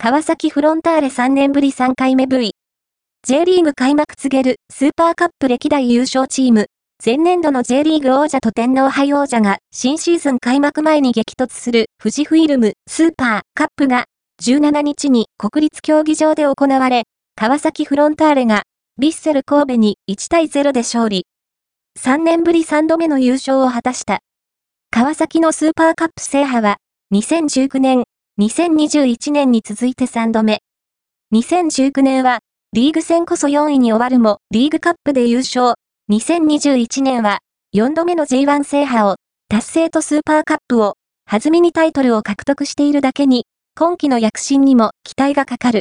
[0.00, 2.52] 川崎フロンターレ3年ぶり3回目 V。
[3.26, 6.66] J リーグ開幕告げるスーパーカップ歴代優勝チーム。
[7.04, 14.04] 前年度の J リーグ王者と天皇杯王者が新シーズン開幕前に激突する富士フイルムスーパーカップが
[14.40, 17.02] 17日に国立競技場で行われ、
[17.34, 18.62] 川崎フロンターレが
[19.00, 21.26] ビッセル神戸に1対0で勝利。
[21.98, 24.20] 3年ぶり3度目の優勝を果たした。
[24.92, 26.76] 川崎のスーパーカップ制覇は
[27.12, 28.04] 2019年
[28.40, 30.60] 2021年に続いて3度目。
[31.34, 32.38] 2019年は、
[32.72, 35.74] リーグ戦こそ4位に終わるも、リーグカップで優勝。
[36.08, 37.40] 2021年は、
[37.74, 39.16] 4度目の J1 制覇を、
[39.48, 40.94] 達成とスーパーカップを、
[41.28, 43.44] 弾みにタイトルを獲得しているだけに、
[43.76, 45.76] 今季の躍進にも期待がかかる。